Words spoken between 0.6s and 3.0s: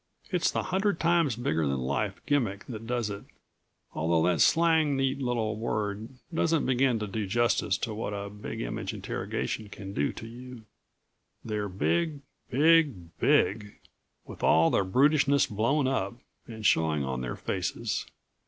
hundred times bigger than life gimmick that